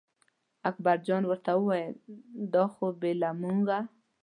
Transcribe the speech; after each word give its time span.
اکبرجان 0.69 1.23
ورته 1.27 1.51
وویل 1.55 1.95
دا 2.53 2.63
خو 2.73 2.85
بې 2.99 3.11
له 3.21 3.29
مونږه. 3.41 3.79